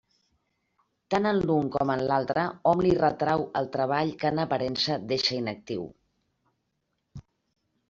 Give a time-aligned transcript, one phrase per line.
[1.13, 5.39] Tant en l'un com en l'altre, hom li retrau el treball que en aparença deixa
[5.43, 5.87] inactiu.